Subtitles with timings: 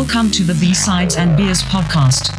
[0.00, 2.30] Welcome to the B-Sides and Beers podcast.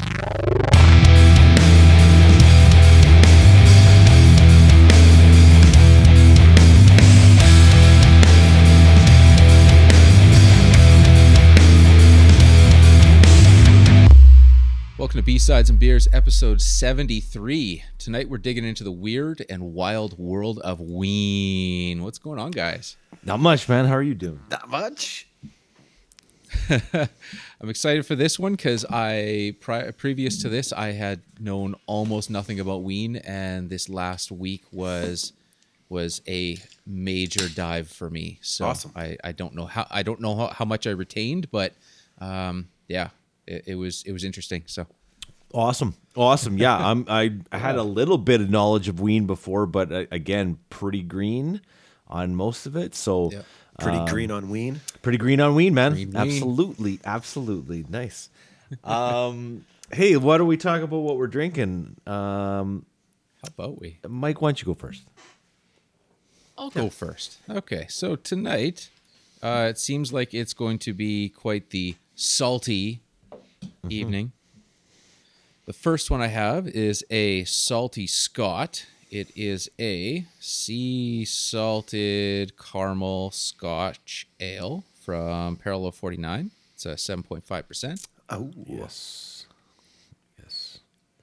[14.98, 17.84] Welcome to B-Sides and Beers, episode 73.
[18.00, 22.02] Tonight we're digging into the weird and wild world of Ween.
[22.04, 22.98] What's going on, guys?
[23.24, 23.86] Not much, man.
[23.86, 24.40] How are you doing?
[24.50, 25.28] Not much.
[27.62, 32.30] I'm excited for this one because I, pri- previous to this, I had known almost
[32.30, 35.34] nothing about Ween, and this last week was
[35.90, 38.40] was a major dive for me.
[38.42, 38.94] So Awesome.
[38.96, 41.74] I, I don't know how I don't know how, how much I retained, but
[42.20, 43.10] um, yeah,
[43.46, 44.64] it, it was it was interesting.
[44.68, 44.88] So
[45.54, 46.58] Awesome, awesome.
[46.58, 47.06] Yeah, I'm.
[47.10, 51.02] I, I had a little bit of knowledge of Ween before, but uh, again, pretty
[51.02, 51.62] green
[52.08, 52.96] on most of it.
[52.96, 53.42] So Yeah.
[53.82, 54.82] Pretty Um, green on Ween.
[55.02, 55.94] pretty green on Ween, man.
[55.94, 56.18] Green Ween.
[56.18, 58.30] absolutely, absolutely nice.
[58.84, 61.98] Um, hey, why don't we talk about what we're drinking?
[62.06, 62.86] Um,
[63.44, 63.98] how about we?
[64.08, 65.04] Mike, why don't you go first?
[66.58, 67.38] I'll go first.
[67.50, 68.90] Okay, so tonight,
[69.42, 73.02] uh, it seems like it's going to be quite the salty
[73.90, 74.32] evening.
[75.66, 78.86] The first one I have is a salty Scot.
[79.12, 86.52] It is a sea salted caramel Scotch ale from Parallel 49.
[86.74, 88.08] It's a 7.5%.
[88.30, 89.46] Oh, Yes,
[90.42, 90.80] yes.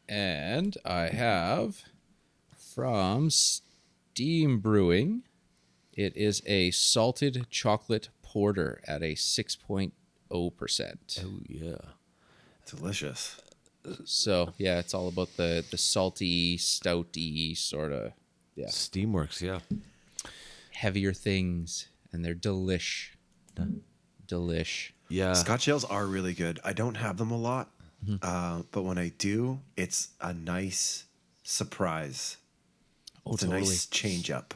[0.07, 1.83] And I have
[2.75, 5.23] from Steam Brewing,
[5.95, 9.93] it is a salted chocolate porter at a 6.0%.
[11.25, 11.77] Oh yeah.
[12.67, 13.41] delicious.
[14.05, 18.13] So, yeah, it's all about the the salty, stouty sort of
[18.55, 19.61] yeah, Steamworks, yeah.
[20.73, 23.11] heavier things and they're delish.
[24.27, 24.91] Delish.
[25.09, 25.33] Yeah.
[25.33, 26.61] Scotch ales are really good.
[26.65, 27.71] I don't have them a lot,
[28.07, 28.17] Mm-hmm.
[28.23, 31.07] uh, but when I do, it's a nice
[31.43, 32.37] surprise.
[33.27, 34.55] Oh, It's a nice change up.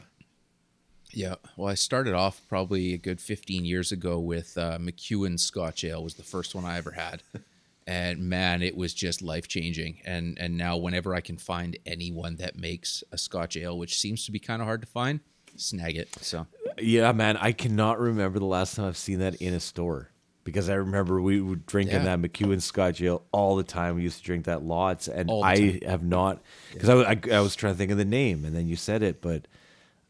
[1.11, 1.35] Yeah.
[1.57, 6.01] Well, I started off probably a good 15 years ago with uh, McEwan Scotch Ale
[6.01, 7.21] was the first one I ever had.
[7.87, 9.99] and man, it was just life changing.
[10.05, 14.25] And and now whenever I can find anyone that makes a Scotch Ale, which seems
[14.25, 15.19] to be kind of hard to find,
[15.55, 16.09] snag it.
[16.21, 16.47] So
[16.79, 20.09] Yeah, man, I cannot remember the last time I've seen that in a store
[20.43, 22.17] because I remember we were drinking Yeah.
[22.17, 23.95] that McEwan Scotch Ale all the time.
[23.95, 26.41] We used to drink that lots, and I have not
[26.73, 29.03] because I, I, I was trying to think of the name, and then you said
[29.03, 29.47] it, but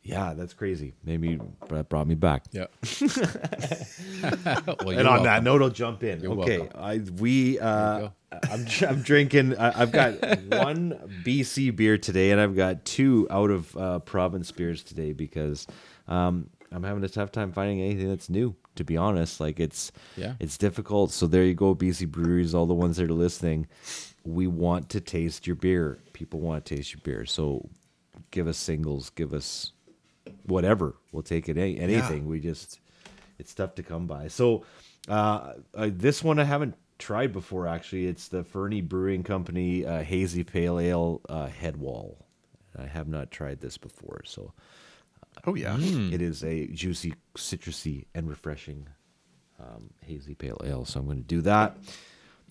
[0.03, 0.94] yeah, that's crazy.
[1.03, 2.44] Maybe that brought me back.
[2.52, 2.66] yeah.
[4.84, 6.22] well, And on that note, I'll jump in.
[6.22, 6.81] You're okay, welcome.
[6.81, 8.09] I we uh,
[8.50, 9.58] I'm I'm drinking.
[9.58, 10.14] I, I've got
[10.47, 15.68] one BC beer today, and I've got two out of uh, province beers today because
[16.08, 18.56] um, I'm having a tough time finding anything that's new.
[18.75, 20.34] To be honest, like it's Yeah.
[20.40, 21.12] it's difficult.
[21.12, 23.68] So there you go, BC breweries, all the ones that are listening.
[24.25, 26.00] We want to taste your beer.
[26.14, 27.25] People want to taste your beer.
[27.25, 27.70] So
[28.31, 29.74] give us singles, give us
[30.44, 30.95] whatever.
[31.11, 31.57] We'll take it.
[31.57, 32.28] Any, anything.
[32.28, 32.79] We just
[33.39, 34.28] it's tough to come by.
[34.28, 34.63] So
[35.07, 37.67] uh, uh, this one I haven't tried before.
[37.67, 42.25] Actually, it's the Fernie Brewing Company uh, Hazy Pale Ale uh, Headwall.
[42.78, 44.53] I have not tried this before, so
[45.45, 45.78] Oh yeah.
[45.79, 48.88] it is a juicy, citrusy, and refreshing
[49.59, 50.85] um, hazy pale ale.
[50.85, 51.78] So I'm going to do that.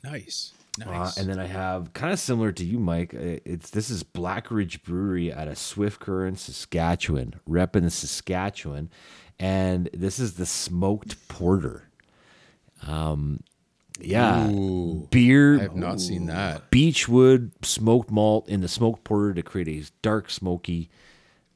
[0.04, 0.52] nice.
[0.86, 3.12] Uh, and then I have kind of similar to you, Mike.
[3.14, 8.88] uh, It's this is Black Bridge Brewery out of Swift Current, Saskatchewan, repping in Saskatchewan,
[9.38, 11.90] and this is the smoked porter.
[12.86, 13.42] Um,
[14.00, 15.58] yeah, Ooh, beer.
[15.58, 16.70] I have not seen that.
[16.70, 20.88] Beechwood smoked malt in the smoked porter to create a dark, smoky,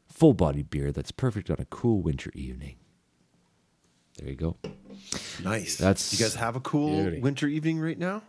[0.08, 2.76] full-bodied beer that's perfect on a cool winter evening.
[4.18, 4.56] There you go.
[5.42, 5.76] Nice.
[5.76, 7.20] That's- you guys have a cool Beauty.
[7.20, 8.22] winter evening right now.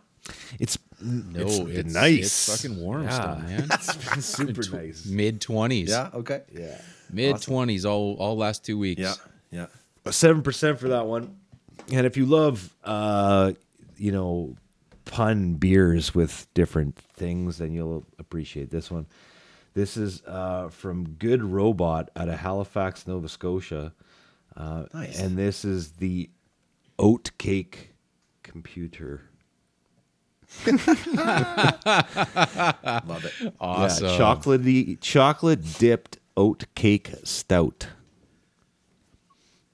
[0.58, 2.18] It's No, it's, it's, nice.
[2.48, 3.10] It's fucking warm Yeah.
[3.10, 3.68] still, man.
[3.72, 4.22] It's been
[4.62, 5.06] super nice.
[5.06, 5.88] Mid 20s.
[5.88, 6.10] Yeah.
[6.14, 6.42] Okay.
[6.52, 6.80] Yeah.
[7.12, 9.00] Mid 20s all all last two weeks.
[9.00, 9.14] Yeah.
[9.50, 9.66] Yeah.
[10.10, 11.36] seven percent for that one.
[11.92, 13.52] And if you love, uh,
[13.96, 14.56] you know,
[15.06, 19.06] pun beers with different things, then you'll appreciate this one.
[19.74, 23.94] This is uh, from Good Robot out of Halifax, Nova Scotia,
[24.56, 25.18] uh, Nice.
[25.20, 26.28] and this is the
[26.98, 27.94] oat cake
[28.42, 29.22] computer.
[30.66, 30.78] Love
[33.24, 33.54] it.
[33.60, 34.06] Awesome.
[34.06, 37.88] Yeah, chocolatey, chocolate dipped oat cake stout.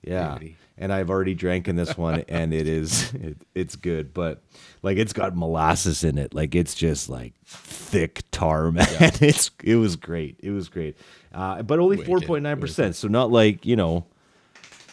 [0.03, 0.57] Yeah, Beauty.
[0.77, 4.43] and I've already drank in this one, and it is it, it's good, but
[4.83, 8.87] like it's got molasses in it, like it's just like thick tar, man.
[8.91, 10.97] It's it was great, it was great,
[11.33, 14.07] uh, but only four point nine percent, so not like you know,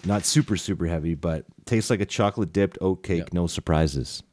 [0.05, 3.19] not super super heavy, but tastes like a chocolate dipped oat cake.
[3.19, 3.33] Yep.
[3.33, 4.23] No surprises.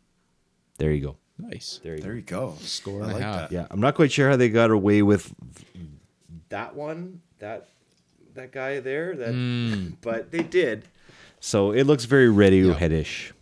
[0.78, 1.16] There you go.
[1.38, 1.80] Nice.
[1.82, 2.16] There you There go.
[2.16, 2.54] you go.
[2.60, 3.50] Score I and a like half.
[3.50, 3.52] that.
[3.52, 5.32] Yeah, I'm not quite sure how they got away with
[6.48, 7.68] that one, that
[8.34, 10.84] that guy there, that, but they did.
[11.40, 13.32] So it looks very Radioheadish,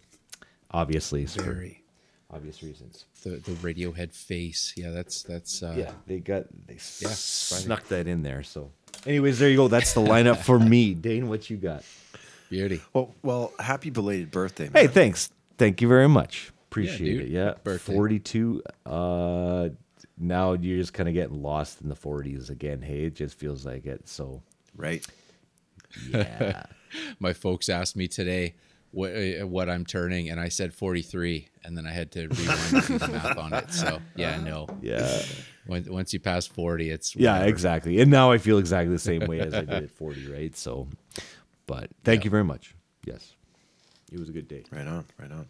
[0.70, 1.82] obviously, for Very.
[2.30, 3.06] obvious reasons.
[3.22, 4.74] The the Radiohead face.
[4.76, 5.62] Yeah, that's that's.
[5.62, 8.42] Uh, Yeah, they got they Yeah, snuck that in there.
[8.42, 8.70] So,
[9.06, 9.68] anyways, there you go.
[9.68, 10.92] That's the lineup for me.
[11.08, 11.82] Dane, what you got?
[12.50, 12.80] Beauty.
[12.92, 14.74] Well, well, happy belated birthday, man.
[14.74, 15.30] Hey, thanks.
[15.58, 16.52] Thank you very much.
[16.84, 17.22] Appreciate dude.
[17.22, 17.28] it.
[17.28, 17.94] Yeah, Birthday.
[17.94, 18.62] 42.
[18.84, 19.68] Uh,
[20.18, 22.82] now you're just kind of getting lost in the 40s again.
[22.82, 24.08] Hey, it just feels like it.
[24.08, 24.42] So,
[24.76, 25.06] Right.
[26.10, 26.64] yeah.
[27.18, 28.54] My folks asked me today
[28.92, 32.72] what uh, what I'm turning, and I said 43, and then I had to rewind
[32.72, 33.72] and do the math on it.
[33.72, 34.66] So yeah, no.
[34.82, 35.22] yeah.
[35.66, 38.00] Once you pass 40, it's Yeah, exactly.
[38.00, 40.56] And now I feel exactly the same way as I did at 40, right?
[40.56, 40.88] So,
[41.66, 42.74] but thank you very much.
[43.04, 43.34] Yes.
[44.12, 44.62] It was a good day.
[44.70, 45.48] Right on, right on.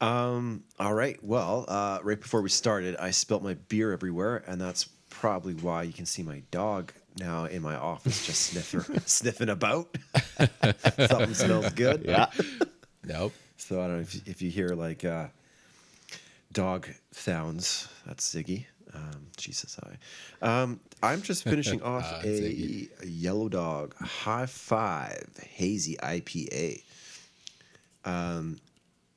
[0.00, 1.22] Um, all right.
[1.22, 5.82] Well, uh, right before we started, I spilt my beer everywhere, and that's probably why
[5.82, 9.96] you can see my dog now in my office just sniffing sniffing about.
[11.08, 12.04] Something smells good.
[12.06, 12.26] Yeah.
[13.04, 13.32] Nope.
[13.56, 15.26] So I don't know if, if you hear like uh,
[16.52, 17.88] dog sounds.
[18.06, 18.64] That's Ziggy.
[18.94, 19.78] Um, Jesus,
[20.42, 20.62] I.
[20.62, 26.82] Um, I'm just finishing off Ah, a, a Yellow Dog High Five Hazy IPA.
[28.04, 28.58] Um,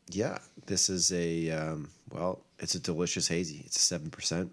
[0.10, 3.64] yeah, this is a um, well, it's a delicious hazy.
[3.66, 4.52] It's a seven percent,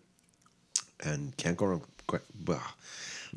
[1.04, 1.82] and can't go wrong.
[2.06, 2.62] quite- Well,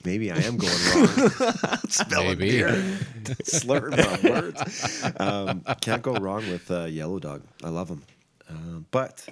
[0.06, 1.80] maybe I am going wrong.
[1.90, 2.52] Spelling Maybe.
[2.52, 3.00] beer,
[3.44, 5.04] slurring my words.
[5.20, 7.42] Um, can't go wrong with uh, Yellow Dog.
[7.64, 8.04] I love them,
[8.50, 9.28] uh, but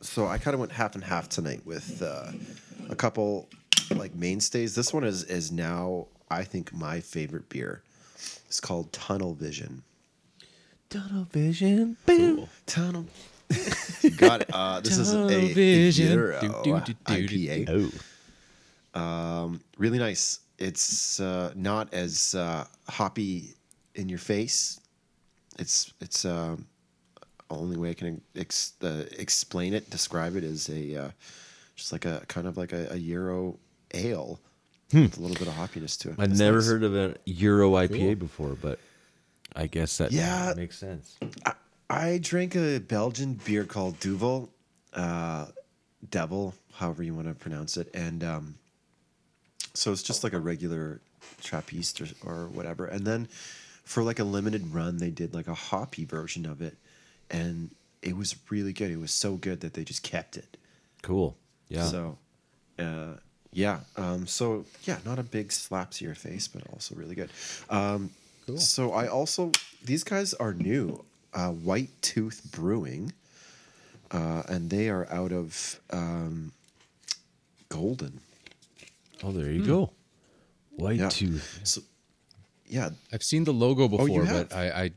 [0.00, 2.30] so I kind of went half and half tonight with uh,
[2.88, 3.48] a couple
[3.94, 4.74] like mainstays.
[4.74, 7.82] This one is is now I think my favorite beer.
[8.46, 9.82] It's called Tunnel Vision.
[10.90, 11.96] Tunnel vision.
[12.06, 12.48] Cool.
[12.66, 13.06] Tunnel.
[14.16, 14.50] Got it.
[14.52, 16.12] Uh, this is a, Tunnel a vision.
[16.12, 17.92] Euro Do, do, do, do, do, IPA.
[18.94, 19.58] Oh.
[19.76, 20.40] Really nice.
[20.58, 23.54] It's uh, not as uh, hoppy
[23.94, 24.80] in your face.
[25.58, 26.66] It's it's um,
[27.50, 31.10] only way I can ex- uh, explain it, describe it is a uh,
[31.76, 33.58] just like a kind of like a, a Euro
[33.94, 34.40] ale
[34.92, 36.16] with a little bit of hoppiness to it.
[36.18, 36.66] I've It's never nice.
[36.68, 38.14] heard of a Euro IPA Cool.
[38.16, 38.78] before, but
[39.54, 40.54] I guess that Yeah.
[40.56, 41.16] makes sense.
[41.90, 44.50] I drank a Belgian beer called Duvel,
[44.92, 45.46] uh,
[46.10, 48.54] Devil, however you want to pronounce it, and um,
[49.74, 51.00] so it's just like a regular
[51.42, 52.86] Trappist or, or whatever.
[52.86, 53.28] And then
[53.84, 56.76] for like a limited run, they did like a hoppy version of it,
[57.30, 57.70] and
[58.02, 58.90] it was really good.
[58.90, 60.56] It was so good that they just kept it.
[61.02, 61.36] Cool.
[61.68, 61.84] Yeah.
[61.86, 62.18] So,
[62.78, 63.14] uh,
[63.52, 63.80] yeah.
[63.96, 67.30] Um, so yeah, not a big slap to your face, but also really good.
[67.70, 68.10] Um,
[68.48, 68.56] Cool.
[68.58, 69.52] So I also
[69.84, 71.04] these guys are new,
[71.34, 73.12] uh, White Tooth Brewing,
[74.10, 76.52] uh, and they are out of um,
[77.68, 78.20] Golden.
[79.22, 79.92] oh, there you go.
[80.76, 81.08] White Yeah.
[81.10, 81.60] tooth.
[81.64, 81.82] So
[82.66, 84.52] yeah, I've seen the logo Oh, before, you but?
[84.54, 84.90] I, I,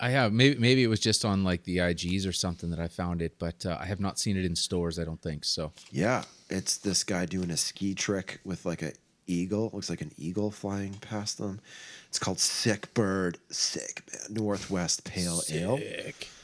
[0.00, 0.32] I have.
[0.32, 3.38] Maybe maybe it was just on like the IGs or something that I found it,
[3.38, 4.98] but uh, I have not seen it in stores.
[4.98, 5.72] I don't think so.
[5.90, 8.92] yeah, it's this guy doing a ski trick with like a
[9.26, 9.70] eagle.
[9.72, 11.60] Looks like an eagle flying past them.
[12.08, 15.80] It's called Sick Bird, Sick man, Northwest Pale Ale.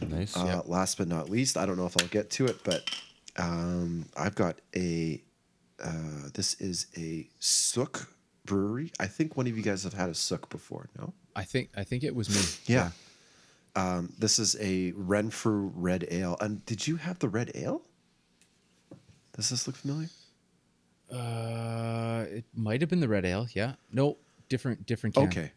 [0.00, 0.36] Nice.
[0.36, 2.90] Uh, Last but not least, I don't know if I'll get to it, but
[3.36, 5.22] um, I've got a.
[5.82, 8.08] Uh, this is a Sooke
[8.44, 8.92] brewery.
[9.00, 10.88] I think one of you guys have had a Sooke before.
[10.98, 11.12] No.
[11.34, 12.40] I think I think it was me.
[12.74, 12.90] Yeah.
[13.74, 16.36] Um, this is a Renfrew Red Ale.
[16.40, 17.80] And did you have the Red Ale?
[19.34, 20.10] Does this look familiar?
[21.12, 23.46] Uh, it might have been the red ale.
[23.54, 23.74] Yeah.
[23.92, 24.16] No,
[24.48, 25.24] different different can.
[25.28, 25.52] Okay.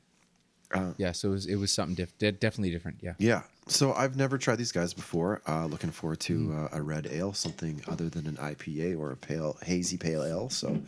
[0.97, 1.13] Yeah.
[1.13, 2.97] So it was it was something diff- de- definitely different.
[3.01, 3.13] Yeah.
[3.17, 3.43] Yeah.
[3.67, 5.41] So I've never tried these guys before.
[5.47, 6.65] Uh, looking forward to Hmm.
[6.65, 10.49] uh, a red ale, something other than an IPA or a pale hazy pale ale.
[10.49, 10.81] So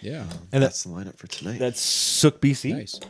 [0.00, 0.24] Yeah.
[0.52, 1.58] And that's the lineup for tonight.
[1.58, 2.72] That's Sooke BC.
[2.72, 3.00] Nice.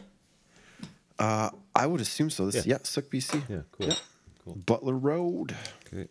[1.19, 2.47] Uh, I would assume so.
[2.51, 3.43] This, yeah, Sooke BC.
[3.49, 3.87] Yeah, cool.
[3.89, 3.95] Yeah.
[4.45, 4.55] Cool.
[4.55, 5.55] Butler Road.
[5.87, 6.09] Okay.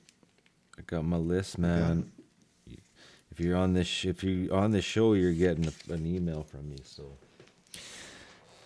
[0.78, 2.12] I got my list, man.
[3.38, 6.44] If you're on this, sh- if you're on this show, you're getting a, an email
[6.44, 6.78] from me.
[6.86, 7.18] So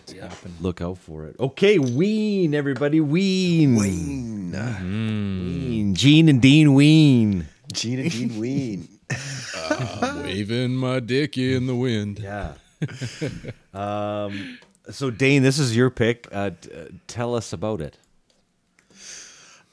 [0.04, 0.58] It's happened.
[0.62, 1.36] look out for it.
[1.40, 4.52] Okay, Ween, everybody, Ween, Ween.
[4.52, 7.48] Ween, Gene and Dean Ween.
[7.74, 8.88] Gene and Dean Ween.
[9.72, 12.20] I'm waving my dick in the wind.
[12.20, 12.54] Yeah.
[13.74, 14.60] um.
[14.92, 16.28] So Dane, this is your pick.
[16.32, 17.98] Uh, t- uh, tell us about it.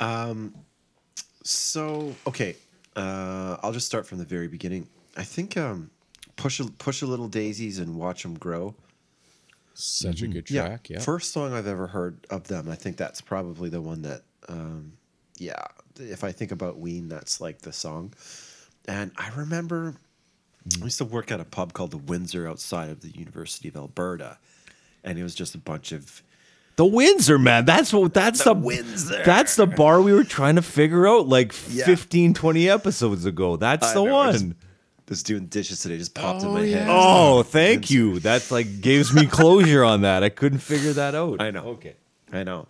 [0.00, 0.54] Um.
[1.42, 2.56] So okay,
[2.96, 4.88] uh, I'll just start from the very beginning.
[5.16, 5.90] I think um,
[6.36, 8.74] push a, push a little daisies and watch them grow.
[9.74, 10.88] Such a good track.
[10.88, 11.00] Yeah.
[11.00, 12.68] First song I've ever heard of them.
[12.68, 14.94] I think that's probably the one that, um,
[15.36, 15.62] yeah,
[15.96, 18.14] if I think about Ween, that's like the song.
[18.88, 19.96] And I remember
[20.80, 23.76] I used to work at a pub called the Windsor outside of the University of
[23.76, 24.38] Alberta,
[25.04, 26.22] and it was just a bunch of
[26.76, 27.64] The Windsor, man.
[27.64, 29.22] That's what that's the, Windsor.
[29.24, 31.86] That's the bar we were trying to figure out like Yeah.
[31.86, 33.56] 15, 20 episodes ago.
[33.56, 34.54] That's I the remember just- one.
[35.08, 36.88] Just doing dishes today just popped in Oh, my head.
[36.90, 38.18] Oh, thank you.
[38.18, 40.24] That's like gives me closure on that.
[40.24, 41.40] I couldn't figure that out.
[41.40, 41.62] I know.
[41.78, 41.94] Okay.
[42.32, 42.66] I know.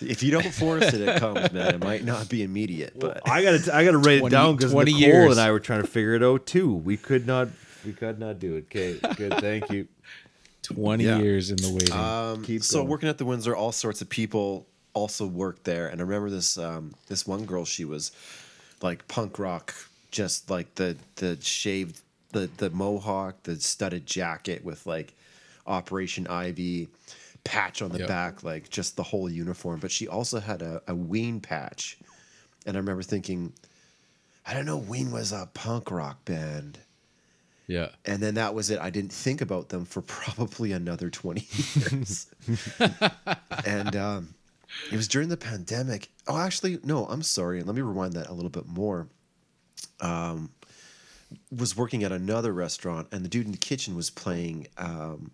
[0.00, 1.76] if you don't force it, it comes, man.
[1.76, 4.92] It might not be immediate, but I gotta I gotta write it down because 20
[4.94, 5.30] Nicole years.
[5.30, 6.74] and I were trying to figure it out too.
[6.74, 7.50] We could not
[7.86, 8.64] we could not do it.
[8.64, 9.34] Okay, good.
[9.34, 9.86] Thank you.
[10.62, 11.18] 20 Yeah.
[11.18, 11.92] years in the waiting.
[11.92, 12.88] Um, Keep so going.
[12.88, 16.58] working at the Windsor, all sorts of people also worked there, and I remember this
[16.58, 17.64] um, this one girl.
[17.64, 18.12] She was
[18.82, 19.74] like punk rock,
[20.10, 22.00] just like the the shaved
[22.32, 25.14] the the mohawk, the studded jacket with like
[25.66, 26.88] Operation Ivy
[27.44, 28.08] patch on the Yep.
[28.08, 29.80] back, like just the whole uniform.
[29.80, 31.96] But she also had a, a Ween patch,
[32.66, 33.52] and I remember thinking,
[34.46, 36.78] I don't know, Ween was a punk rock band.
[37.66, 37.88] Yeah.
[38.04, 38.80] And then that was it.
[38.80, 42.26] I didn't think about them for probably another 20 years.
[43.66, 44.34] and um,
[44.90, 46.08] it was during the pandemic.
[46.26, 47.62] Oh, actually, no, I'm sorry.
[47.62, 49.08] Let me rewind that a little bit more.
[50.00, 50.50] Um,
[51.50, 54.66] was working at another restaurant, and the dude in the kitchen was playing.
[54.76, 55.30] Um,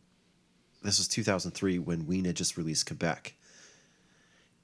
[0.83, 3.35] this was 2003 when Weena just released Quebec.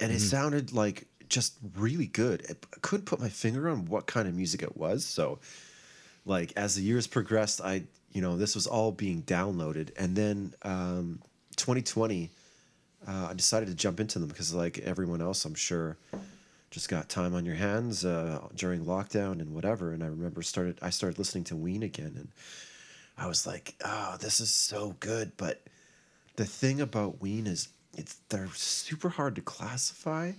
[0.00, 2.44] And it sounded like just really good.
[2.50, 5.04] I couldn't put my finger on what kind of music it was.
[5.04, 5.38] So,
[6.24, 7.82] like as the years progressed i
[8.14, 9.90] you know this was all being downloaded.
[9.98, 11.20] And then um
[11.56, 12.30] 2020
[13.06, 15.98] uh, i decided to jump into them because like everyone else i'm sure
[16.70, 19.92] just got time on your hands uh, during lockdown and whatever.
[19.92, 22.28] And i remember started i started listening to ween again and
[23.18, 25.32] i was like oh this is so good.
[25.36, 25.60] But
[26.36, 30.32] the thing about ween is it's they're super hard to classify.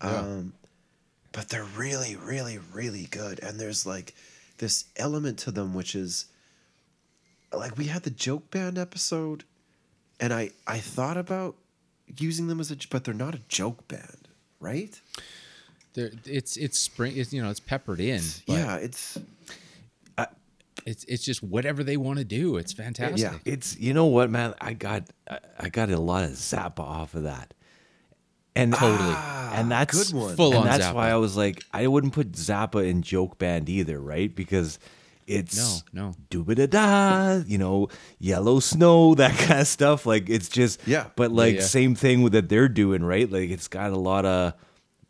[0.00, 0.52] Um
[1.32, 3.40] but they're really really really good.
[3.40, 4.14] And there's like
[4.58, 6.26] this element to them which is
[7.52, 9.44] like we had the joke band episode
[10.20, 11.56] and i i thought about
[12.18, 14.28] using them as a but they're not a joke band
[14.60, 15.00] right
[15.94, 17.16] There, it's it's spring.
[17.16, 18.20] It's you know it's peppered in.
[18.46, 19.18] But yeah it's
[20.86, 22.58] It's it's just whatever they want to do.
[22.58, 23.20] It's fantastic.
[23.20, 23.38] Yeah.
[23.46, 24.54] It's you know what, man.
[24.60, 27.54] I got I, I got a lot of Zappa off of that,
[28.56, 29.14] and Totally.
[29.52, 30.36] and that's good one.
[30.36, 30.94] Full and on that's Zappa.
[30.94, 34.34] why I was like, I wouldn't put Zappa in joke band either, right?
[34.34, 34.78] Because
[35.26, 35.56] it's
[35.92, 36.14] No, no.
[36.30, 40.06] dooba da da, you know, yellow snow, that kind of stuff.
[40.06, 41.06] Like it's just Yeah.
[41.16, 41.60] But like yeah.
[41.62, 43.30] same thing with that they're doing, right?
[43.30, 44.52] Like it's got a lot of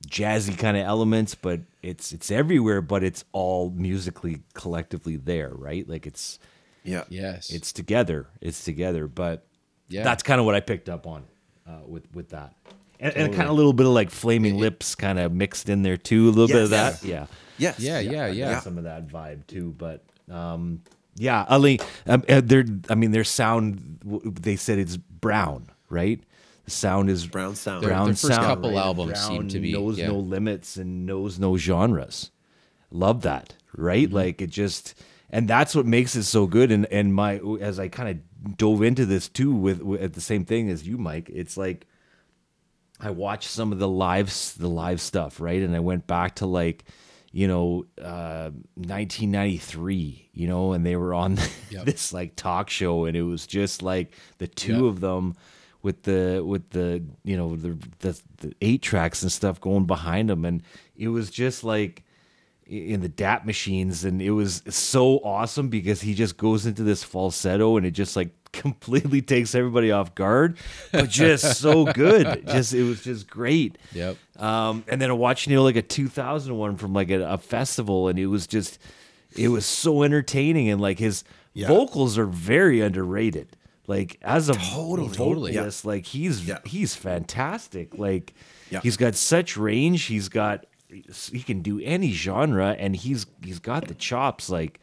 [0.07, 5.89] jazzy kind of elements, but it's it's everywhere, but it's all musically collectively there, right?
[5.89, 6.39] Like it's
[6.85, 7.51] yeah Yes.
[7.51, 8.29] it's together.
[8.41, 9.07] It's together.
[9.09, 9.47] But
[9.89, 10.05] Yeah.
[10.05, 11.25] that's kind of what I picked up on
[11.67, 12.55] uh, with with that,
[13.01, 15.83] and, and kind of a little bit of like flaming lips kind of mixed in
[15.83, 16.29] there too.
[16.29, 17.03] A little bit of that.
[17.05, 17.27] Yeah.
[17.59, 18.53] yes Yeah, yeah, I yeah.
[18.55, 20.83] got Some of that vibe too, but um,
[21.17, 24.01] yeah, ali mean, um, uh, their I mean their sound
[24.41, 26.23] they said it's brown, right?
[26.65, 28.47] The sound is brown sound Their- brown their first sound.
[28.47, 28.79] couple right?
[28.79, 30.09] albums seem to be- knows yeah.
[30.09, 32.31] no limits and knows no genres.
[32.91, 34.07] Love that, right?
[34.07, 34.17] Mm-hmm.
[34.17, 34.95] Like it just,
[35.31, 36.71] and that's what makes it so good.
[36.73, 40.21] And and my as I kind of dove into this too with, with at the
[40.21, 41.29] same thing as you, Mike.
[41.33, 41.87] It's like
[43.05, 45.63] I watched some of the lives, the live stuff, right?
[45.63, 46.85] And I went back to like,
[47.33, 51.37] you know, uh, 1993, you know, and they were on
[51.71, 51.87] Yep.
[51.87, 54.83] this like talk show, and it was just like the two Yep.
[54.85, 55.35] of them
[55.83, 60.31] with the with the you know the, the the eight tracks and stuff going behind
[60.31, 60.63] them, and
[60.97, 62.05] it was just like
[62.67, 67.05] in the DAT machines, and it was so awesome because he just goes into this
[67.05, 70.57] falsetto, and it just like completely takes everybody off guard,
[70.93, 72.45] but just so good.
[72.47, 73.77] Just it was just great.
[73.93, 74.17] Yep.
[74.39, 78.19] Um, and then watching you know like a 2001 from like a, a festival, and
[78.19, 78.79] it was just
[79.37, 81.67] it was so entertaining, and like his Yeah.
[81.69, 83.49] vocals are very underrated.
[83.89, 85.09] Like as a Totally.
[85.53, 86.59] vocalist, like he's Yeah.
[86.65, 87.99] he's fantastic.
[87.99, 88.33] Like
[88.71, 88.81] Yeah.
[88.83, 90.05] he's got such range.
[90.05, 90.65] He's got
[91.33, 94.49] he can do any genre, and he's he's got the chops.
[94.51, 94.81] Like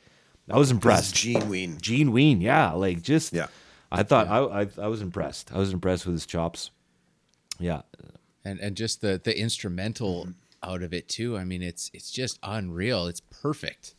[0.50, 1.16] I was impressed.
[1.16, 3.48] gene ween Gene Ween, yeah, like just Yeah.
[3.92, 5.52] I thought I, I I was impressed.
[5.54, 6.72] I was impressed with his chops.
[7.60, 7.82] Yeah,
[8.44, 10.30] and and just the the instrumental
[10.64, 11.38] out of it too.
[11.38, 13.08] I mean, it's it's just unreal.
[13.08, 13.96] It's perfect.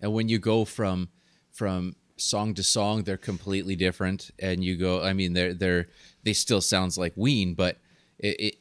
[0.00, 1.08] And when you go from
[1.50, 4.30] from song to song, they're completely different.
[4.38, 5.88] And you go, I mean, they're they're
[6.22, 7.78] they still sounds like Ween, but
[8.18, 8.56] it, it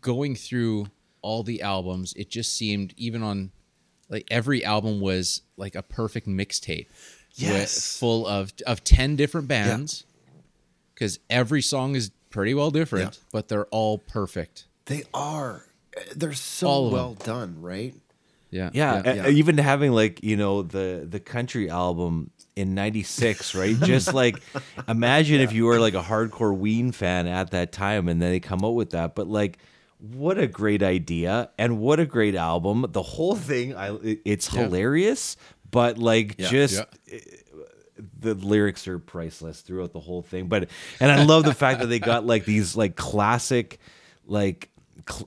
[0.00, 0.86] going through
[1.22, 3.50] all the albums, it just seemed even on
[4.08, 6.86] like every album was like a perfect mixtape.
[6.88, 7.96] with- Yes.
[7.96, 10.04] full of of ten different bands.
[10.94, 13.20] Because every song is pretty well different, Yeah.
[13.32, 14.66] but they're all perfect.
[14.86, 15.64] They are.
[16.14, 17.94] they're so All of well done, right?
[18.50, 18.70] Yeah.
[18.72, 19.26] Yeah, Yeah.
[19.26, 23.76] a- even having like you know the the country album in '96, right?
[23.82, 24.40] Just like
[24.88, 28.40] imagine if you were like a hardcore Ween fan at that time, and then they
[28.40, 29.14] come out with that.
[29.14, 29.58] But like,
[30.00, 32.86] what a great idea, and what a great album!
[32.90, 34.62] The whole thing, I it's Yeah.
[34.64, 35.36] hilarious,
[35.70, 36.48] but like Yeah.
[36.48, 36.84] just Yeah.
[37.12, 37.18] Eh,
[38.18, 40.46] the lyrics are priceless throughout the whole thing.
[40.48, 43.78] But and I love the fact that they got like these like classic,
[44.26, 44.69] like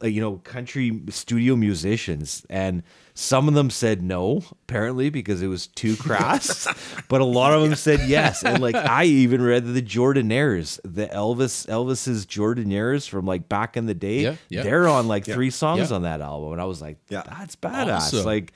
[0.03, 5.67] you know, country studio musicians, and some of them said no, apparently because it was
[5.67, 6.67] too crass,
[7.09, 8.43] but a lot of them said yes.
[8.43, 13.85] And like I even read the Jordanaires, the Elvis Elvis's Jordanaires from like back in
[13.85, 14.21] the day.
[14.21, 14.63] Yeah, yeah.
[14.63, 15.95] They're on like three songs Yeah.
[15.97, 17.23] on that album, and I was like, Yeah.
[17.25, 17.95] that's badass.
[17.97, 18.25] Awesome.
[18.25, 18.53] Like.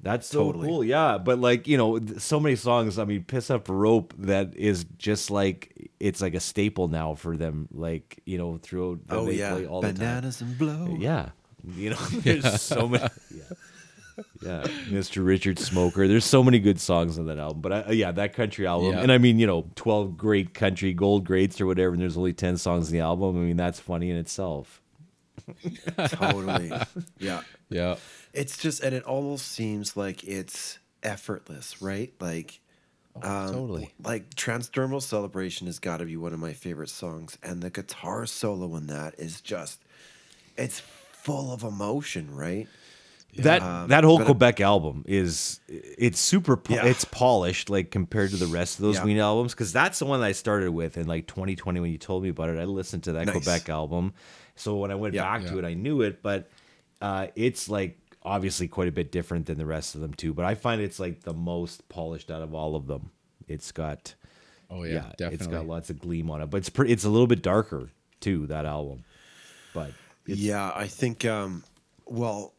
[0.00, 0.68] That's so Totally.
[0.68, 1.18] cool, yeah.
[1.18, 2.98] But like you know, so many songs.
[2.98, 7.14] I mean, "Piss Up a Rope" that is just like it's like a staple now
[7.14, 7.66] for them.
[7.72, 9.96] Like you know, throughout Oh they yeah, play all the time.
[9.96, 10.96] bananas and blow.
[10.98, 11.30] Yeah,
[11.74, 13.08] you know, there's so many.
[13.34, 13.42] Yeah.
[14.42, 15.24] yeah, Mr.
[15.26, 16.06] Richard Smoker.
[16.06, 17.60] There's so many good songs on that album.
[17.60, 19.00] But I, yeah, that country album, Yeah.
[19.00, 22.32] and I mean, you know, 12 great country gold greats or whatever, and there's only
[22.32, 23.36] 10 songs in the album.
[23.36, 24.80] I mean, that's funny in itself.
[26.06, 26.70] totally.
[27.18, 27.40] Yeah.
[27.68, 27.96] Yeah.
[28.32, 32.12] It's just, and it almost seems like it's effortless, right?
[32.20, 32.60] Like,
[33.22, 33.90] um, totally.
[34.04, 38.26] Like Transdermal Celebration has got to be one of my favorite songs, and the guitar
[38.26, 39.80] solo in that is just,
[40.56, 42.68] it's full of emotion, right?
[43.36, 46.86] That Um, that whole but- Quebec album is it's super po- Yeah.
[46.86, 49.04] it's polished like compared to the rest of those Yeah.
[49.04, 51.98] Ween albums because that's the one that I started with in like 2020 when you
[51.98, 52.58] told me about it.
[52.58, 53.34] I listened to that Nice.
[53.36, 54.14] Quebec album,
[54.56, 55.22] so when I went Yeah.
[55.24, 56.48] back to it, I knew it, but
[57.02, 60.34] uh, it's like obviously quite a bit different than the rest of them too.
[60.34, 63.10] But I find it's like the most polished out of all of them.
[63.46, 64.14] It's got
[64.70, 65.34] Oh yeah, yeah, definitely.
[65.34, 66.92] it's got lots of gleam on it, but it's pretty.
[66.92, 67.88] It's a little bit darker
[68.20, 69.04] too that album,
[69.72, 69.92] but
[70.26, 71.24] yeah, I think.
[71.24, 71.64] Um,
[72.04, 72.52] well,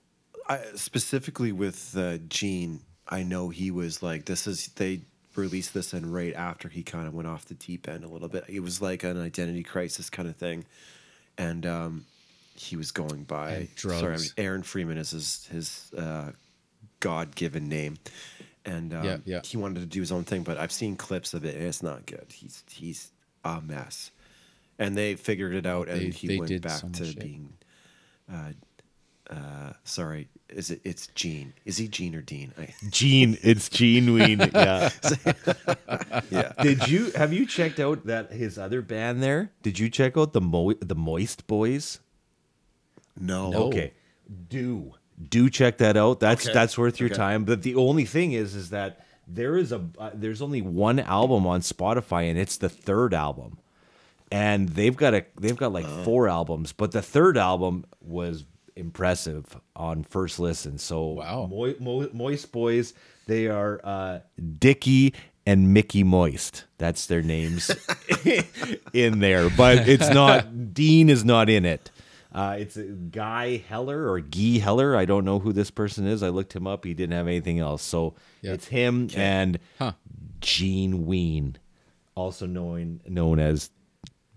[0.47, 5.01] I, specifically with uh, Gene, I know he was like, "This is they
[5.36, 8.27] released this and right after he kind of went off the deep end a little
[8.27, 8.45] bit.
[8.47, 10.65] It was like an identity crisis kind of thing,
[11.38, 12.05] and um,
[12.60, 14.34] he was going by And Sorry, I drugs.
[14.38, 16.32] mean, Aaron Freeman is his his uh,
[17.00, 17.98] God given name.
[18.65, 19.41] And um, Yeah, yeah.
[19.43, 21.82] he wanted to do his own thing, but I've seen clips of it, and it's
[21.82, 22.26] not good.
[22.34, 23.12] He's he's
[23.45, 24.12] a mess,
[24.78, 27.19] and they figured it out, and They- he they went back to shit.
[27.19, 27.54] being.
[28.32, 28.52] Uh,
[29.32, 30.82] uh, sorry, is it?
[30.84, 31.54] It's Gene.
[31.63, 32.52] Is he Gene or Dean?
[32.58, 34.39] I, Gene, it's Gene Ween.
[34.39, 34.89] Yeah.
[36.32, 36.52] yeah.
[36.62, 39.52] Did you have you checked out that his other band there?
[39.62, 42.00] Did you check out the Mo- the Moist Boys?
[43.19, 43.53] No.
[43.67, 43.93] Okay,
[44.49, 44.93] do
[45.29, 46.19] do check that out.
[46.19, 46.53] That's Okay.
[46.53, 47.15] that's worth your Okay.
[47.17, 47.43] time.
[47.43, 51.45] But the only thing is, is that there is a uh, there's only one album
[51.45, 53.58] on Spotify, and it's the third album,
[54.32, 59.45] and they've got a they've got like four albums, but the third album was impressive
[59.75, 60.77] on first listen.
[60.77, 61.47] So Wow.
[61.51, 62.93] Mo- Mo- Moist Boys,
[63.27, 64.19] they are uh,
[64.58, 65.13] Dickie
[65.45, 66.63] and Mickey Moist.
[66.77, 67.69] That's their names
[68.93, 70.73] in there, but it's not.
[70.73, 71.91] Dean is not in it.
[72.39, 74.95] Uh, it's a Guy Heller or Guy Heller.
[74.95, 76.23] I don't know who this person is.
[76.23, 76.86] I looked him up.
[76.86, 77.82] He didn't have anything else.
[77.84, 78.54] So Yeah.
[78.54, 79.93] it's him and Huh.
[80.39, 81.58] Gene Ween,
[82.15, 83.71] also known known as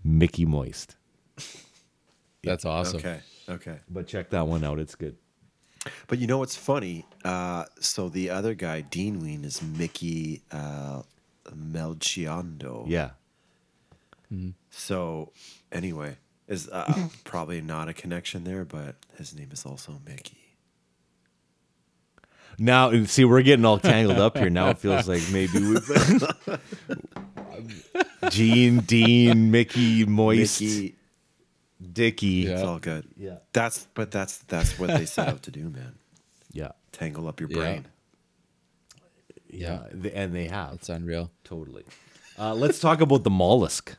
[0.03, 0.97] Mickey Moist.
[2.43, 2.97] That's awesome.
[2.97, 3.19] Okay.
[3.47, 3.77] Okay.
[3.89, 4.79] But check that one out.
[4.79, 5.15] It's good.
[6.07, 7.05] But you know what's funny?
[7.23, 11.03] Uh, so the other guy, Dean Ween, is Mickey uh,
[11.49, 12.83] Melchiondo.
[12.87, 13.11] Yeah.
[14.71, 15.31] So
[15.71, 20.37] anyway, is uh, probably not a connection there, but his name is also Mickey.
[22.59, 24.49] Now, see, we're getting all tangled up here.
[24.49, 25.77] Now it feels like maybe we.
[28.29, 30.95] Gene, Dean, Mickey, Moist, Mickey,
[31.91, 32.27] Dickie.
[32.27, 32.51] Yeah.
[32.53, 33.05] it's all good.
[33.17, 33.37] Yeah.
[33.53, 35.95] That's but that's that's what they set out to do, man.
[36.51, 36.71] Yeah.
[36.91, 37.57] Tangle up your Yeah.
[37.57, 37.85] brain.
[39.49, 39.83] Yeah.
[40.01, 40.73] th- And they have.
[40.75, 41.31] It's unreal.
[41.43, 41.83] Totally.
[42.37, 43.95] Uh, let's talk about the mollusk.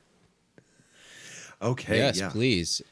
[1.63, 1.99] Okay.
[1.99, 2.29] yes, yeah.
[2.31, 2.83] please.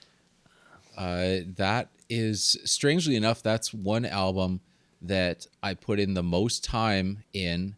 [0.97, 4.61] Uh, that is strangely enough, that's one album
[5.01, 7.75] that I put in the most time in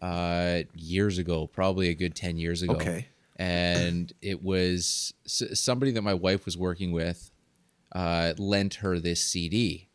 [0.00, 2.74] uh, years ago, probably a good ten years ago.
[2.74, 3.06] Okay.
[3.36, 7.30] and it was s- somebody that my wife was working with
[7.92, 9.88] uh, lent her this CD,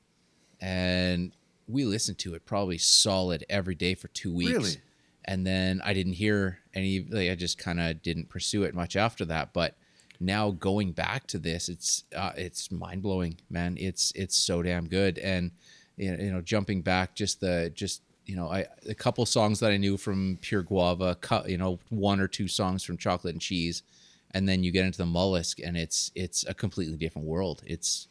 [0.59, 1.31] and
[1.67, 4.51] we listened to it probably solid every day for two weeks.
[4.51, 4.77] Really?
[5.25, 6.99] And then I didn't hear any.
[7.09, 9.53] Like, I just kind of didn't pursue it much after that.
[9.53, 9.75] But
[10.19, 13.77] now going back to this, it's uh, it's mind blowing, man.
[13.79, 15.17] It's it's so damn good.
[15.19, 15.51] And
[15.97, 19.77] you know, jumping back, just the just you know, I a couple songs that I
[19.77, 23.83] knew from Pure Guava, you know, one or two songs from Chocolate and Cheese,
[24.31, 27.61] and then you get into the Mollusk, and it's it's a completely different world.
[27.65, 28.07] It's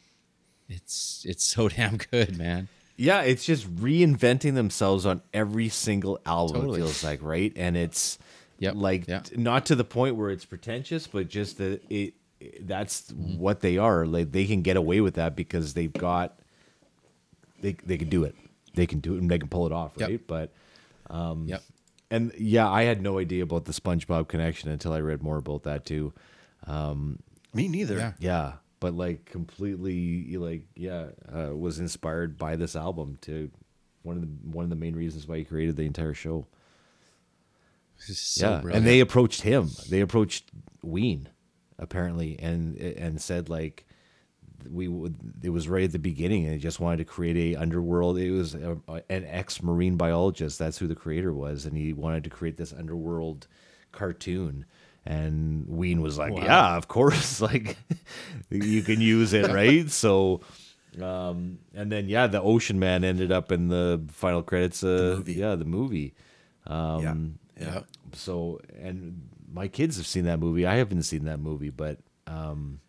[0.69, 2.67] it's it's so damn good, man.
[2.97, 6.61] Yeah, it's just reinventing themselves on every single album.
[6.61, 6.79] Totally.
[6.79, 8.17] It feels like right, and it's
[8.59, 9.21] Yep, like yeah.
[9.35, 12.13] not to the point where it's pretentious, but just that it.
[12.61, 13.39] That's Mm-hmm.
[13.39, 14.05] what they are.
[14.05, 16.39] Like they can get away with that because they've got.
[17.61, 18.35] They they can do it.
[18.75, 20.09] They can do it and they can pull it off, Yep.
[20.09, 20.27] right?
[20.27, 20.53] But
[21.09, 21.63] um, Yep.
[22.11, 25.63] and yeah, I had no idea about the SpongeBob connection until I read more about
[25.63, 26.13] that too.
[26.67, 27.19] Um
[27.53, 27.97] me neither.
[27.97, 28.11] Yeah.
[28.19, 33.49] Yeah, but like completely, like yeah, uh, was inspired by this album to
[34.03, 36.45] one of the one of the main reasons why he created the entire show.
[37.97, 38.77] So yeah, brilliant.
[38.77, 39.69] and they approached him.
[39.89, 40.51] They approached
[40.83, 41.29] Ween,
[41.79, 43.85] apparently, and and said like
[44.69, 45.15] we would.
[45.43, 48.17] It was right at the beginning, and he just wanted to create a underworld.
[48.17, 48.77] It was a,
[49.09, 50.59] an ex marine biologist.
[50.59, 53.47] That's who the creator was, and he wanted to create this underworld
[53.91, 54.65] cartoon.
[55.07, 56.43] And Ween was like, Wow.
[56.43, 57.77] "Yeah, of course, like
[58.49, 60.41] you can use it, right?" So,
[60.99, 64.83] um, and then yeah, the Ocean Man ended up in the final credits.
[64.83, 65.33] Uh, movie.
[65.33, 66.15] Yeah, the movie.
[66.67, 66.99] yeah.
[67.01, 67.13] Yeah.
[67.59, 67.81] Yeah.
[68.13, 70.65] So, and my kids have seen that movie.
[70.65, 72.79] I haven't seen that movie, but um,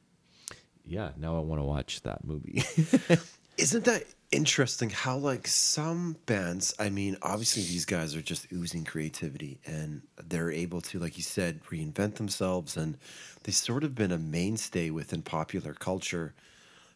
[0.84, 2.62] yeah, now I want to watch that movie.
[3.58, 8.84] Isn't that interesting how like some bands, I mean, obviously these guys are just oozing
[8.84, 12.98] creativity and they're able to, like you said, reinvent themselves and
[13.44, 16.34] they've sort of been a mainstay within popular culture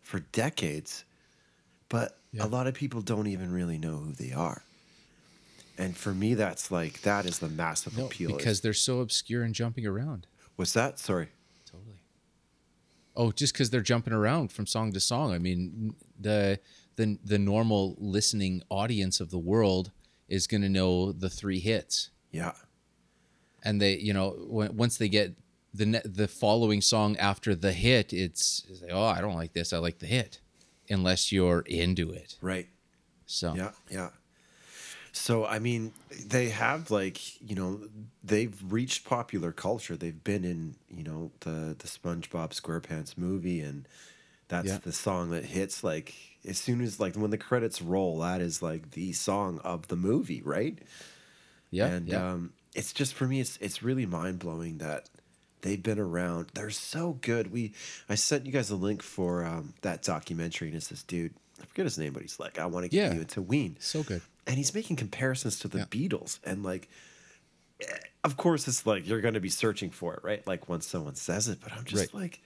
[0.02, 1.04] for decades.
[1.88, 2.44] But Yeah.
[2.44, 4.62] a lot of people don't even really know who they are.
[5.80, 8.36] And for me, that's like that is the massive No, appeal.
[8.36, 10.26] because they're so obscure and jumping around.
[10.56, 10.98] what's that?
[10.98, 11.28] Sorry.
[11.64, 12.00] Totally.
[13.16, 15.32] Oh, just because they're jumping around from song to song.
[15.32, 16.60] I mean, the
[16.96, 19.90] the the normal listening audience of the world
[20.28, 22.52] is going to know the three hits, Yeah.
[23.64, 25.34] and they, you know, once they get
[25.74, 29.54] the ne- the following song after the hit, it's, it's like, oh, I don't like
[29.54, 29.72] this.
[29.72, 30.40] I like the hit,
[30.88, 32.36] unless you're into it.
[32.40, 32.68] Right.
[33.26, 34.10] So Yeah, yeah.
[35.12, 35.92] So I mean,
[36.26, 37.80] they have like you know
[38.22, 39.96] they've reached popular culture.
[39.96, 43.86] They've been in you know the the SpongeBob SquarePants movie, and
[44.48, 44.78] that's Yeah.
[44.78, 46.14] the song that hits like
[46.46, 48.18] as soon as like when the credits roll.
[48.20, 50.78] That is like the song of the movie, right?
[51.70, 52.32] yeah, and yeah.
[52.32, 55.08] um, it's just for me, it's it's really mind blowing that
[55.62, 56.50] they've been around.
[56.54, 57.52] They're so good.
[57.52, 57.72] We
[58.08, 61.34] I sent you guys a link for um, that documentary, and it's this dude.
[61.60, 63.14] I forget his name, but he's like, I want to get Yeah.
[63.14, 64.22] you into Ween so good.
[64.46, 65.84] And he's making comparisons to the Yeah.
[65.84, 66.88] Beatles and like
[67.80, 67.86] eh,
[68.24, 71.14] of course it's like you're going to be searching for it right like once someone
[71.14, 72.22] says it but I'm just Right.
[72.22, 72.40] like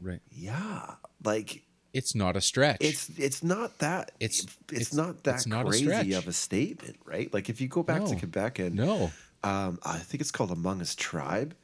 [0.00, 0.20] Right.
[0.30, 0.94] yeah
[1.24, 2.78] like It's not a stretch.
[2.80, 6.10] it's it's not that It's- it's, it's- not that it's not crazy stretch.
[6.12, 9.10] of a statement right like if you go back to Quebec and no.
[9.44, 11.54] um, I think it's called Among His Tribe.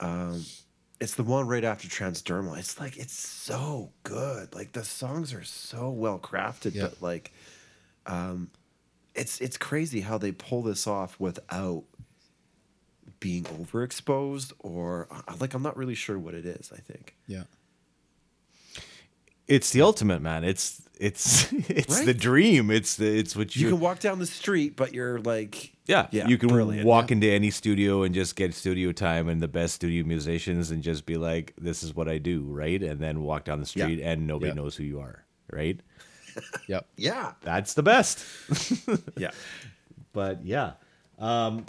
[0.00, 0.44] Um,
[1.00, 2.58] it's the one right after Transdermal.
[2.58, 4.54] It's like it's so good.
[4.54, 6.82] Like the songs are so well crafted, Yeah.
[6.84, 7.32] but like,
[8.06, 8.50] um,
[9.14, 11.84] it's it's crazy how they pull this off without
[13.20, 16.72] being overexposed or uh, like I'm not really sure what it is.
[16.74, 17.14] I think.
[17.26, 17.44] Yeah.
[19.48, 20.44] it's the ultimate, man.
[20.44, 22.70] It's it's it's the dream.
[22.70, 26.06] It's the it's what You you, can walk down the street, but you're like, yeah,
[26.10, 26.86] yeah, you can brilliant.
[26.86, 30.82] walk into any studio and just get studio time and the best studio musicians and
[30.82, 32.82] just be like, this is what I do, right?
[32.82, 33.84] And then walk down the Yeah.
[33.84, 34.54] street and nobody Yeah.
[34.54, 35.80] knows who you are, right?
[36.68, 36.86] Yep.
[36.96, 38.24] yeah, That's the best.
[39.16, 39.30] yeah.
[40.12, 40.72] but yeah.
[41.18, 41.64] Um,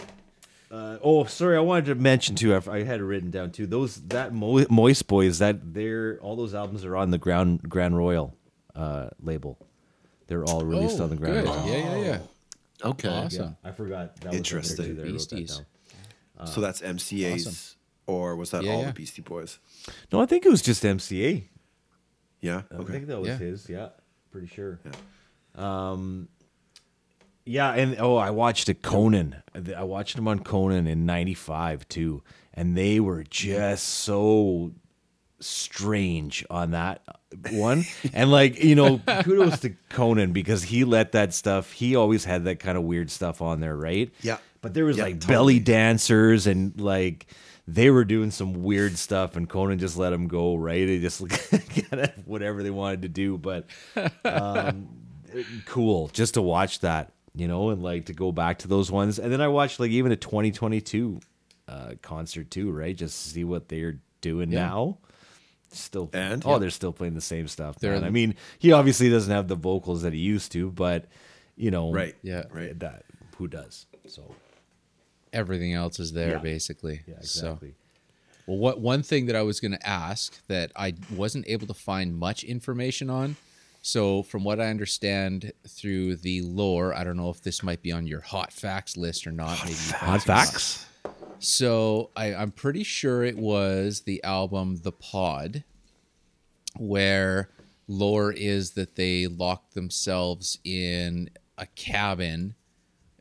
[0.71, 1.55] uh, oh, sorry.
[1.57, 2.55] I wanted to mention too.
[2.55, 3.67] I, I had it written down too.
[3.67, 5.39] Those that Mo- Moist Boys.
[5.39, 8.35] That they're all those albums are on the Ground Grand Royal
[8.75, 9.57] uh, label.
[10.27, 11.45] They're all released Oh, on the Grand good.
[11.45, 11.67] Royal.
[11.67, 12.19] Yeah, yeah, yeah.
[12.89, 13.07] Okay.
[13.09, 13.55] Awesome.
[13.63, 14.15] I forgot.
[14.21, 14.85] That was there, Interesting.
[14.85, 15.61] too, that I that Beasties.
[16.45, 17.77] so that's MCA's, awesome.
[18.07, 18.87] or was that Yeah, all yeah.
[18.87, 19.59] the Beastie Boys?
[20.11, 21.43] No, I think it was just MCA.
[22.41, 22.63] Yeah.
[22.73, 22.81] Okay.
[22.81, 23.37] I think that was Yeah.
[23.37, 23.69] his.
[23.69, 23.89] Yeah,
[24.33, 24.79] pretty sure.
[24.83, 25.91] Yeah.
[25.91, 26.27] Um,
[27.45, 29.35] yeah, and oh, I watched a Conan.
[29.77, 34.73] I watched them on Conan in '95 too, and they were just so
[35.39, 37.01] strange on that
[37.51, 37.83] one.
[38.13, 41.71] and like you know, kudos to Conan because he let that stuff.
[41.71, 44.11] He always had that kind of weird stuff on there, right?
[44.21, 44.37] Yeah.
[44.61, 45.33] But there was Yeah, like totally.
[45.33, 47.27] belly dancers and like
[47.67, 50.55] they were doing some weird stuff, and Conan just let them go.
[50.55, 50.85] Right?
[50.85, 51.27] They just
[51.89, 53.67] kind of whatever they wanted to do, but
[54.25, 54.89] um,
[55.65, 59.19] cool just to watch that, you know, and like to go back to those ones.
[59.19, 61.19] And then I watched like even a 2022
[61.67, 62.95] uh, concert too, right?
[62.95, 64.67] Just to see what they're doing Yeah.
[64.67, 64.97] now.
[65.71, 66.43] Still, And?
[66.45, 66.57] oh, Yeah.
[66.59, 67.79] they're still playing the same stuff.
[67.79, 68.03] They're- man.
[68.03, 71.05] I mean, he obviously doesn't have the vocals that he used to, but
[71.55, 72.15] you know, Right.
[72.21, 72.43] Yeah.
[72.51, 72.77] Right.
[72.79, 73.05] That
[73.37, 73.85] who does?
[74.07, 74.35] So
[75.33, 76.37] Everything else is there Yeah.
[76.37, 77.01] basically.
[77.07, 77.73] yeah, So exactly.
[78.45, 81.73] Well, what one thing that I was going to ask that I wasn't able to
[81.73, 83.35] find much information on.
[83.85, 87.91] So, from what I understand through the lore, I don't know if this might be
[87.91, 89.59] on your hot facts list or not.
[89.65, 90.85] Maybe you Hot some- facts.
[91.39, 95.63] So, I, I'm pretty sure it was the album The Pod,
[96.77, 97.49] where
[97.87, 102.55] lore is that they locked themselves in a cabin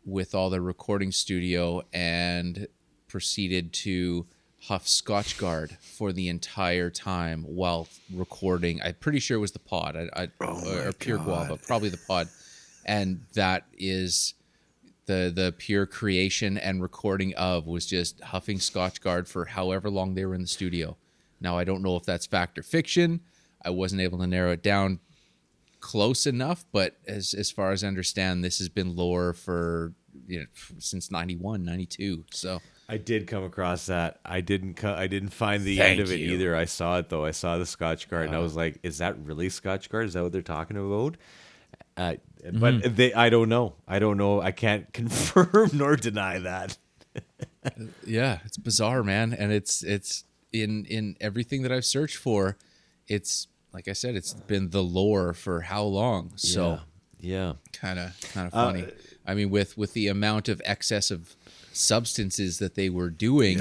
[0.05, 2.67] with all their recording studio and
[3.09, 4.27] proceeded to
[4.63, 8.81] huff Scotchgard for the entire time while recording.
[8.83, 11.89] I'm pretty sure it was the pod, I, I, oh or, or Pure Guava, probably
[11.89, 12.29] the pod,
[12.85, 14.35] and that is
[15.07, 20.25] the the pure creation and recording of was just huffing Scotchgard for however long they
[20.25, 20.97] were in the studio.
[21.41, 23.21] Now I don't know if that's fact or fiction.
[23.65, 25.01] I wasn't able to narrow it down
[25.83, 29.93] close enough, but as as far as I understand, this has been lore for
[30.27, 30.47] you know
[30.79, 32.25] since 91, 92.
[32.31, 34.21] So I did come across that.
[34.25, 34.75] I didn't.
[34.75, 36.33] Co- I didn't find the Thank end of it you.
[36.33, 36.57] either.
[36.57, 37.27] I saw it though.
[37.27, 40.07] I saw the Scotchgard, and I was like, "Is that really Scotchgard?
[40.07, 41.17] Is that what they're talking about?"
[41.97, 42.15] Uh,
[42.55, 43.75] but they, I don't know.
[43.87, 44.41] I don't know.
[44.41, 46.79] I can't confirm nor deny that.
[48.07, 52.57] yeah, it's bizarre, man, and it's it's in in everything that I've searched for,
[53.09, 56.33] it's like I said, it's been the lore for how long?
[56.37, 56.81] So
[57.21, 58.87] yeah, kind of kind of funny.
[59.27, 61.35] I mean, with with the amount of excess of
[61.73, 63.61] substances that they were doing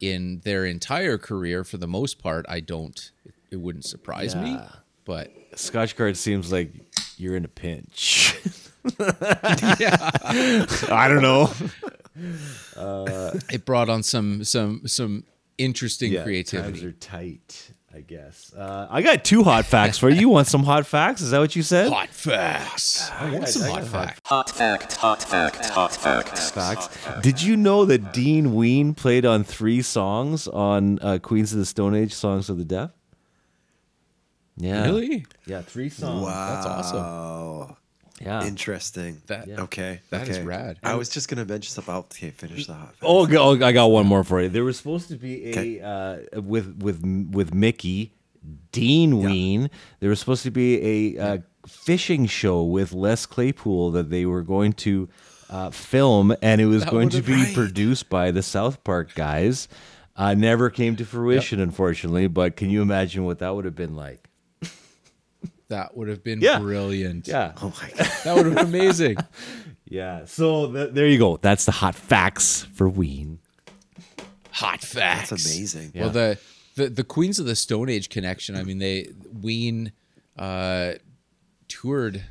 [0.00, 3.10] in their entire career, for the most part, I don't.
[3.50, 4.56] It wouldn't surprise me,
[5.04, 6.72] but Scotchgard seems like
[7.16, 8.36] you're in a pinch.
[8.98, 10.10] Yeah,
[10.90, 11.52] I don't know.
[13.50, 15.24] it brought on some some some
[15.58, 16.86] interesting Times creativity.
[16.86, 17.72] are tight.
[17.92, 18.54] I guess.
[18.54, 20.20] Uh, I got two hot facts for you.
[20.20, 21.22] You want some hot facts?
[21.22, 21.90] Is that what you said?
[21.92, 23.10] Hot facts.
[23.10, 24.20] I want some hot facts.
[24.26, 26.38] Hot fact, hot fact, hot fact.
[26.38, 26.88] facts.
[27.20, 31.66] Did you know that Dean Ween played on three songs on uh, Queens of the
[31.66, 32.90] Stone Age Songs of the Deaf?
[34.56, 34.84] Yeah.
[34.84, 35.26] Really?
[35.46, 36.26] Yeah, three songs.
[36.26, 37.76] That's awesome.
[38.20, 38.44] Yeah.
[38.46, 39.22] interesting.
[39.28, 39.62] That- Yeah.
[39.62, 40.44] okay, That is okay.
[40.46, 40.78] rad.
[40.82, 41.92] I was just gonna mention something.
[41.94, 42.94] I'll okay, finish the hot.
[43.02, 44.48] Oh, g- oh, I got one more for you.
[44.48, 45.80] There was supposed to be a Okay.
[45.80, 47.00] uh, with with
[47.32, 48.12] with Mickey,
[48.72, 49.70] Dean Ween.
[50.00, 54.42] There was supposed to be a uh, fishing show with Les Claypool that they were
[54.42, 55.08] going to
[55.50, 57.54] uh, film, and it was That going to be Right.
[57.54, 59.66] produced by the South Park guys.
[60.16, 62.28] Uh, never came to fruition, unfortunately.
[62.28, 64.28] But can you imagine what that would have been like?
[65.70, 66.58] That would have been Yeah.
[66.58, 67.26] brilliant.
[67.26, 68.10] Yeah, Oh my god.
[68.24, 69.16] That would have been amazing.
[69.86, 70.24] yeah.
[70.26, 71.38] So th- there you go.
[71.38, 73.38] That's the hot facts for Ween.
[74.52, 75.30] Hot facts.
[75.30, 75.92] That's amazing.
[75.94, 76.38] Well, the,
[76.74, 78.56] the the Queens of the Stone Age connection.
[78.56, 79.08] I mean, they
[79.40, 79.92] Ween
[80.36, 80.94] uh,
[81.68, 82.22] toured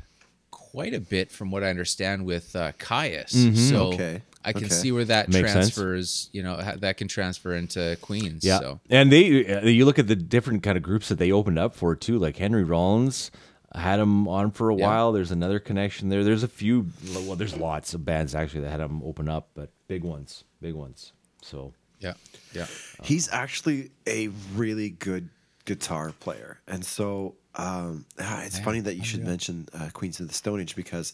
[0.50, 3.56] quite a bit, from what I understand, with uh, Kyuss.
[3.70, 4.74] So Okay, I can okay.
[4.74, 5.52] see where that Makes sense.
[5.74, 6.30] transfers.
[6.32, 8.44] You know, that can transfer into Queens.
[8.44, 11.30] Yeah, So and they uh, you look at the different kind of groups that they
[11.32, 12.18] opened up for too.
[12.18, 13.30] Like Henry Rollins
[13.74, 14.86] had him on for a Yeah.
[14.86, 15.12] while.
[15.12, 16.24] There's another connection there.
[16.24, 16.86] There's a few.
[17.14, 20.74] Well, there's lots of bands actually that had him open up, but big ones, big
[20.74, 21.12] ones.
[21.42, 22.14] So yeah,
[22.52, 22.66] yeah.
[23.02, 25.28] He's actually a really good
[25.66, 30.28] guitar player, and so um, ah, it's funny that you should mention uh, Queens of
[30.28, 31.12] the Stone Age because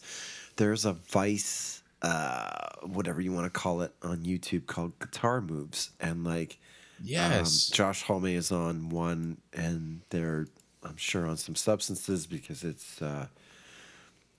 [0.55, 5.91] there's a Vice, uh, whatever you want to call it, on YouTube called Guitar Moves,
[5.99, 6.57] and like,
[7.03, 7.69] Yes.
[7.69, 10.47] um, Josh Homme is on one, and they're
[10.83, 13.01] I'm sure on some substances because it's.
[13.01, 13.27] Uh,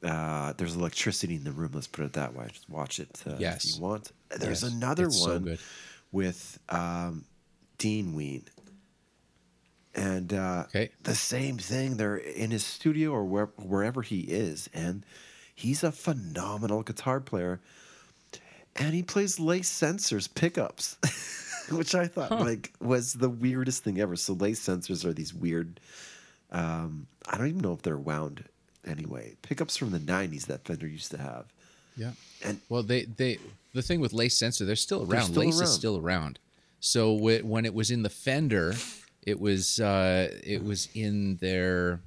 [0.03, 1.73] uh, there's electricity in the room.
[1.75, 2.47] Let's put it that way.
[2.53, 3.65] Just watch it uh, Yes.
[3.65, 4.13] if you want.
[4.31, 4.73] There's Yes.
[4.73, 5.59] another It's one good.
[6.13, 7.25] with um,
[7.79, 8.45] Dean Ween.
[9.95, 10.91] And uh, Okay.
[11.03, 11.97] the same thing.
[11.97, 15.05] They're in his studio or where, wherever he is, and
[15.59, 17.61] he's a phenomenal guitar player.
[18.77, 20.97] And he plays lace sensors pickups,
[21.73, 24.15] which I thought like was the weirdest thing ever.
[24.15, 25.81] So lace sensors are these weird.
[26.53, 28.45] Um, I don't even know if they're wound
[28.87, 29.35] anyway.
[29.43, 31.47] Pickups from the '90s that Fender used to have.
[31.97, 32.13] Yeah.
[32.45, 33.39] And Well, they they
[33.75, 35.25] the thing with lace sensor, they're still around.
[35.25, 35.65] still lace around.
[35.65, 36.39] is still around.
[36.79, 38.77] So when it was in the Fender,
[39.23, 41.99] it was uh, it was in their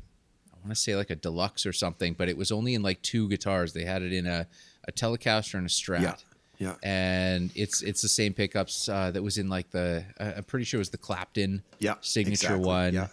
[0.61, 3.27] want to say like a deluxe or something, but it was only in like two
[3.29, 3.73] guitars.
[3.73, 4.47] They had it in a
[4.87, 6.01] a Telecaster and a Strat.
[6.01, 6.15] Yeah,
[6.57, 6.75] yeah.
[6.83, 10.65] And it's it's the same pickups uh, that was in like the uh, I'm pretty
[10.65, 12.93] sure it was the Clapton Yeah, signature exactly, one.
[12.93, 13.07] yeah.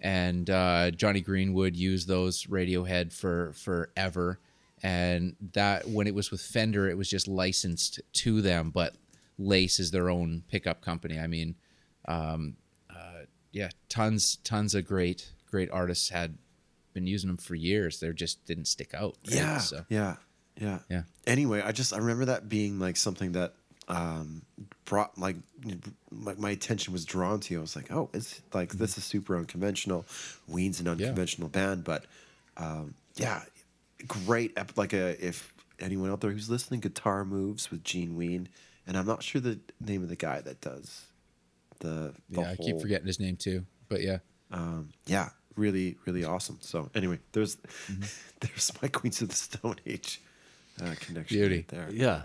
[0.00, 4.38] And uh, Jonny Greenwood used those Radiohead for forever.
[4.82, 8.94] And that when it was with Fender, it was just licensed to them, but
[9.38, 11.18] Lace is their own pickup company.
[11.18, 11.54] I mean,
[12.06, 12.56] um,
[12.90, 16.36] uh, yeah, tons tons of great great artists had
[16.94, 18.00] been using them for years.
[18.00, 19.16] They just didn't stick out.
[19.26, 19.36] right?
[19.36, 20.16] Yeah, So yeah,
[20.58, 21.02] yeah, Yeah.
[21.26, 23.54] Anyway, I just I remember that being like something that
[23.88, 24.42] um,
[24.84, 25.36] brought like
[26.10, 27.58] my, my attention was drawn to.
[27.58, 30.06] I was like, oh, it's like this is super unconventional.
[30.48, 32.06] Ween's an unconventional band, but
[32.56, 33.42] um, yeah,
[34.06, 34.56] great.
[34.76, 38.48] Like a if anyone out there who's listening, guitar moves with Gene Ween,
[38.86, 41.02] and I'm not sure the name of the guy that does
[41.80, 42.14] the.
[42.30, 43.66] the Yeah, I keep forgetting his name too.
[43.88, 44.18] But yeah.
[44.50, 46.58] um, yeah, really, really awesome.
[46.60, 48.02] So anyway, there's Mm-hmm.
[48.40, 50.20] there's my Queens of the Stone Age
[50.82, 51.56] uh, connection Beauty.
[51.56, 51.88] right there.
[51.90, 52.22] Yeah.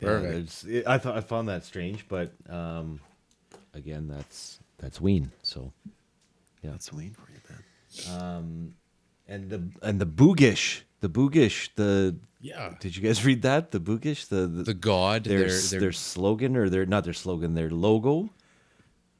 [0.00, 0.32] Yeah, Perfect.
[0.34, 3.00] it's- it- I thought I found that strange, but um,
[3.74, 5.30] again, that's that's Ween.
[5.42, 5.72] So,
[6.62, 6.70] yeah.
[6.70, 8.20] That's Wayne for you, man.
[8.20, 8.74] Um,
[9.28, 12.72] and the and the Boognish, the Boognish, the Yeah.
[12.80, 13.70] Did you guys read that?
[13.72, 17.12] The Boognish, the the, The God, their their, their, their slogan or their not their
[17.12, 18.30] slogan, their logo.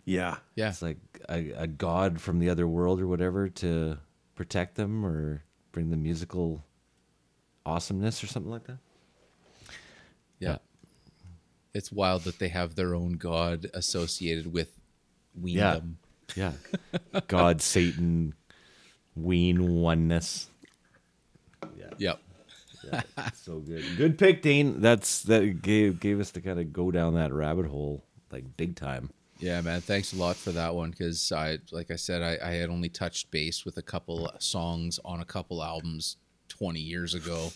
[0.04, 0.68] Yeah, yeah.
[0.70, 3.98] It's like a, a god from the other world or whatever to
[4.34, 6.64] protect them or bring the musical
[7.66, 8.78] awesomeness or something like that.
[10.38, 10.56] Yeah.
[11.74, 14.76] It's wild that they have their own god associated with
[15.40, 15.76] Yeah.
[15.76, 15.94] Weendom.
[16.36, 16.52] Yeah.
[17.28, 18.34] God, Satan,
[19.14, 20.48] Ween, oneness.
[21.76, 21.90] Yeah.
[21.98, 22.20] Yep.
[22.84, 23.02] Yeah,
[23.34, 23.84] so good.
[23.98, 24.80] Good pick, Dane.
[24.80, 28.74] That's that gave gave us to kind of go down that rabbit hole like big
[28.74, 29.10] time.
[29.40, 29.80] Yeah, man.
[29.80, 32.90] Thanks a lot for that one because I, like I said, I, I had only
[32.90, 36.16] touched base with a couple songs on a couple albums
[36.48, 37.50] 20 years ago.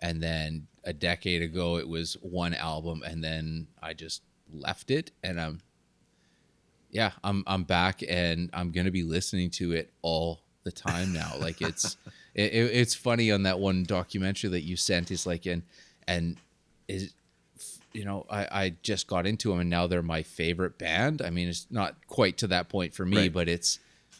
[0.00, 3.02] And then a decade ago, it was one album.
[3.06, 4.22] And then I just
[4.52, 5.12] left it.
[5.22, 5.60] And I'm,
[6.90, 11.34] yeah, I'm, I'm back and I'm to be listening to it all the time now.
[11.38, 11.96] Like it's,
[12.34, 15.62] it, it- it's funny on that one documentary that you sent is like, and,
[16.08, 16.36] and
[16.88, 17.12] is,
[17.92, 21.22] you know, I, I just got into them and now they're my favorite band.
[21.22, 23.32] I mean, it's not quite to that point for me, Right.
[23.32, 23.78] but it's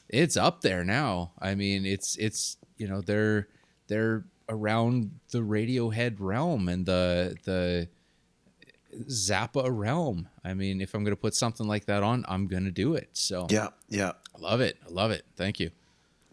[0.08, 1.32] it's up there now.
[1.38, 3.48] I mean, it's it's you know, they're
[3.88, 7.88] they're around the Radiohead realm and the the
[9.08, 10.28] Zappa realm.
[10.44, 13.10] I mean, if I'm gonna put something like that on, I'm gonna do it.
[13.12, 14.78] So yeah, yeah, I love it.
[14.86, 15.24] I love it.
[15.36, 15.70] Thank you.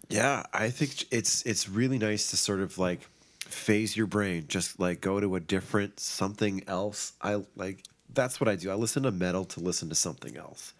[0.09, 0.43] yeah.
[0.53, 3.01] I think it's it's really nice to sort of like
[3.45, 7.13] phase your brain, just like go to a different something else.
[7.21, 8.71] I like that's what I do.
[8.71, 10.73] I listen to metal to listen to something else,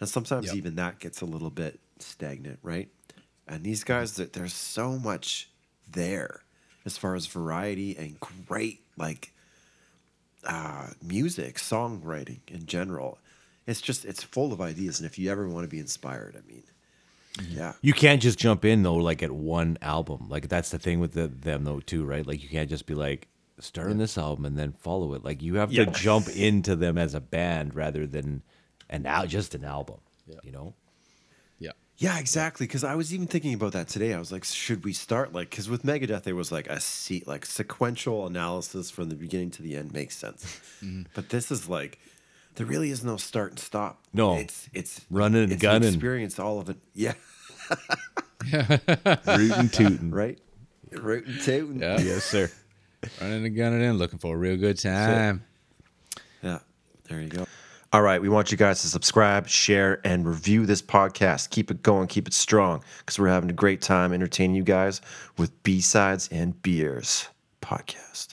[0.00, 0.54] and sometimes Yep.
[0.56, 2.88] even that gets a little bit stagnant, right?
[3.46, 5.50] And these guys, that there's so much
[5.90, 6.42] there
[6.84, 9.32] as far as variety and great like
[10.44, 13.18] uh, music, songwriting in general.
[13.66, 16.46] It's just it's full of ideas, and if you ever want to be inspired, I
[16.50, 16.64] mean,
[17.48, 20.28] yeah, You can't just jump in though, like at one album.
[20.28, 22.26] Like that's the thing with the, them though too, right?
[22.26, 23.28] Like you can't just be like
[23.60, 25.24] start on this album and then follow it.
[25.24, 25.84] Like you have Yeah.
[25.84, 28.42] to jump into them as a band rather than
[28.88, 29.98] an out just an album.
[30.42, 30.74] You know?
[31.58, 31.72] Yeah.
[31.98, 32.66] yeah, exactly.
[32.66, 34.14] Because I was even thinking about that today.
[34.14, 37.24] I was like, should we start like because with Megadeth there was like a se-
[37.26, 41.02] like sequential analysis from the beginning to the end makes sense, mm-hmm.
[41.14, 41.98] but this is like.
[42.56, 44.02] There really is no start and stop.
[44.12, 44.36] No.
[44.36, 45.88] it's it's Running and it's gunning.
[45.88, 46.76] An experience all of it.
[46.94, 47.14] Yeah,
[49.26, 50.10] Rootin' tootin'.
[50.10, 50.38] right.
[50.92, 51.80] Rootin' tootin'.
[51.80, 52.00] Yeah.
[52.00, 52.50] Yes, sir.
[53.20, 55.44] Running and gunning in, looking for a real good time.
[56.42, 56.58] Yeah,
[57.08, 57.46] there you go.
[57.92, 61.50] All right, we want you guys to subscribe, share, and review this podcast.
[61.50, 65.00] Keep it going, keep it strong, because we're having a great time entertaining you guys
[65.38, 67.28] with B sides and beers
[67.62, 68.29] podcast.